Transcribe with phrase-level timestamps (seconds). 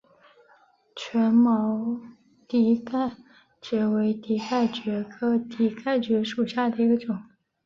[0.95, 1.99] 腺毛
[2.47, 3.11] 蹄盖
[3.61, 7.21] 蕨为蹄盖蕨科蹄盖蕨属下的一个种。